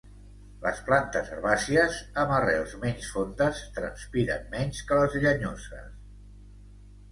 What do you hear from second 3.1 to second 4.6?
fondes, transpiren